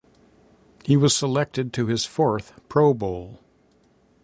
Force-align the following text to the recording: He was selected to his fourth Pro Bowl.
He 0.83 0.97
was 0.97 1.15
selected 1.15 1.71
to 1.73 1.85
his 1.85 2.05
fourth 2.05 2.53
Pro 2.67 2.91
Bowl. 2.95 3.39